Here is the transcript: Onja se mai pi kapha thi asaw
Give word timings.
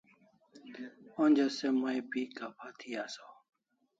Onja 1.23 1.47
se 1.57 1.67
mai 1.81 1.99
pi 2.11 2.21
kapha 2.37 2.67
thi 2.79 2.89
asaw 3.03 3.33